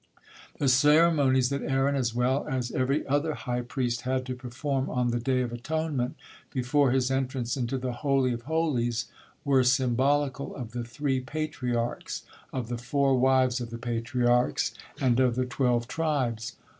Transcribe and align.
The 0.57 0.67
ceremonies 0.67 1.49
that 1.49 1.61
Aaron, 1.61 1.93
as 1.95 2.15
well 2.15 2.47
as 2.47 2.71
every 2.71 3.05
other 3.05 3.35
high 3.35 3.61
priest, 3.61 4.01
had 4.01 4.25
to 4.25 4.35
perform 4.35 4.89
on 4.89 5.09
the 5.11 5.19
Day 5.19 5.43
of 5.43 5.53
Atonement 5.53 6.15
before 6.51 6.89
his 6.89 7.11
entrance 7.11 7.55
into 7.55 7.77
the 7.77 7.91
Holy 7.91 8.33
of 8.33 8.41
Holies 8.41 9.05
were 9.45 9.63
symbolical 9.63 10.55
of 10.55 10.71
the 10.71 10.83
three 10.83 11.19
Patriarchs, 11.19 12.23
of 12.51 12.67
the 12.67 12.79
four 12.79 13.15
wives 13.15 13.61
of 13.61 13.69
the 13.69 13.77
Patriarchs, 13.77 14.73
and 14.99 15.19
of 15.19 15.35
the 15.35 15.45
twelve 15.45 15.87
tribes. 15.87 16.55